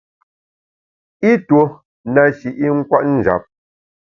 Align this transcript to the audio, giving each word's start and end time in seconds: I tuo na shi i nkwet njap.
I 1.29 1.31
tuo 1.47 1.63
na 2.13 2.23
shi 2.37 2.49
i 2.63 2.65
nkwet 2.77 3.05
njap. 3.17 3.43